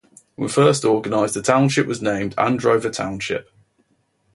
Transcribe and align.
When 0.33 0.49
first 0.49 0.83
organized 0.83 1.35
the 1.35 1.43
township 1.43 1.85
was 1.85 2.01
named 2.01 2.35
Androver 2.35 2.91
Township. 2.91 3.51